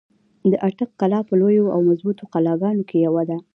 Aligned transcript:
د 0.51 0.53
اټک 0.67 0.89
قلا 0.99 1.19
په 1.27 1.33
لويو 1.41 1.65
او 1.73 1.79
مضبوطو 1.89 2.23
قلاګانو 2.33 2.87
کښې 2.89 2.97
يوه 3.07 3.23
ده۔ 3.29 3.37